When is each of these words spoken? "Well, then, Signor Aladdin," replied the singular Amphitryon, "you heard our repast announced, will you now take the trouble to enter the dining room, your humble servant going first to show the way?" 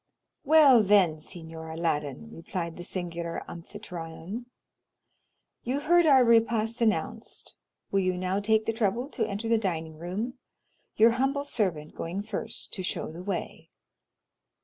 "Well, 0.43 0.81
then, 0.81 1.19
Signor 1.21 1.69
Aladdin," 1.69 2.31
replied 2.31 2.75
the 2.75 2.83
singular 2.83 3.43
Amphitryon, 3.47 4.47
"you 5.61 5.79
heard 5.81 6.07
our 6.07 6.23
repast 6.25 6.81
announced, 6.81 7.53
will 7.91 7.99
you 7.99 8.17
now 8.17 8.39
take 8.39 8.65
the 8.65 8.73
trouble 8.73 9.09
to 9.09 9.27
enter 9.27 9.47
the 9.47 9.59
dining 9.59 9.99
room, 9.99 10.39
your 10.95 11.11
humble 11.11 11.43
servant 11.43 11.93
going 11.93 12.23
first 12.23 12.73
to 12.73 12.81
show 12.81 13.11
the 13.11 13.21
way?" 13.21 13.69